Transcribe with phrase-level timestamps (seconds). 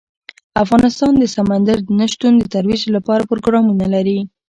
[0.63, 4.19] افغانستان د سمندر نه شتون د ترویج لپاره پروګرامونه لري.